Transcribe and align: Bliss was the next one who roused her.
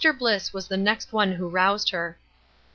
Bliss 0.17 0.51
was 0.51 0.67
the 0.67 0.77
next 0.77 1.13
one 1.13 1.33
who 1.33 1.47
roused 1.47 1.91
her. 1.91 2.17